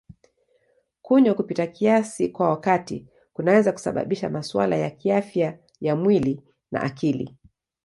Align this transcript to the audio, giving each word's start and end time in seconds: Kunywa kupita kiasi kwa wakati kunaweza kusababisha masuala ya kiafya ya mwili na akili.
Kunywa 1.01 1.33
kupita 1.35 1.67
kiasi 1.67 2.29
kwa 2.29 2.49
wakati 2.49 3.07
kunaweza 3.33 3.71
kusababisha 3.71 4.29
masuala 4.29 4.75
ya 4.75 4.89
kiafya 4.89 5.59
ya 5.81 5.95
mwili 5.95 6.41
na 6.71 6.81
akili. 6.81 7.35